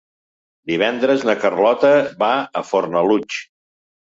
Divendres 0.69 1.27
na 1.29 1.35
Carlota 1.43 1.91
va 2.25 2.33
a 2.63 2.65
Fornalutx. 2.71 3.43